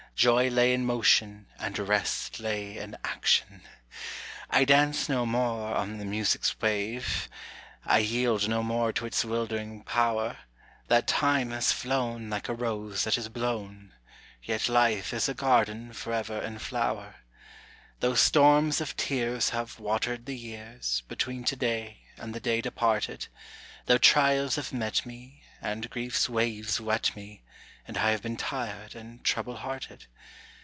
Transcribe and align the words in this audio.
Joy 0.13 0.49
lay 0.51 0.71
in 0.71 0.85
motion, 0.85 1.47
and 1.57 1.79
rest 1.79 2.39
lay 2.39 2.77
in 2.77 2.95
action. 3.03 3.63
I 4.51 4.65
dance 4.65 5.09
no 5.09 5.25
more 5.25 5.73
on 5.73 5.97
the 5.97 6.05
music's 6.05 6.61
wave, 6.61 7.27
I 7.87 7.99
yield 7.99 8.47
no 8.47 8.61
more 8.61 8.93
to 8.93 9.07
its 9.07 9.25
wildering 9.25 9.81
power, 9.83 10.37
That 10.89 11.07
time 11.07 11.49
has 11.49 11.71
flown 11.71 12.29
like 12.29 12.47
a 12.47 12.53
rose 12.53 13.03
that 13.05 13.17
is 13.17 13.29
blown, 13.29 13.95
Yet 14.43 14.69
life 14.69 15.11
is 15.11 15.27
a 15.27 15.33
garden 15.33 15.91
forever 15.91 16.39
in 16.39 16.59
flower. 16.59 17.15
Though 17.99 18.13
storms 18.13 18.79
of 18.79 18.95
tears 18.95 19.49
have 19.49 19.79
watered 19.79 20.27
the 20.27 20.37
years, 20.37 21.01
Between 21.07 21.43
to 21.45 21.55
day 21.55 22.03
and 22.17 22.35
the 22.35 22.39
day 22.39 22.61
departed, 22.61 23.27
Though 23.87 23.97
trials 23.97 24.57
have 24.57 24.71
met 24.71 25.03
me, 25.03 25.41
and 25.59 25.89
grief's 25.89 26.29
waves 26.29 26.79
wet 26.79 27.15
me, 27.15 27.41
And 27.87 27.97
I 27.97 28.11
have 28.11 28.21
been 28.21 28.37
tired 28.37 28.93
and 28.93 29.23
trouble 29.23 29.55
hearted. 29.57 30.05